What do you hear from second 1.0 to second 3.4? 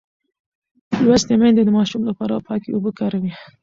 لوستې میندې د ماشوم لپاره پاکې اوبه کاروي.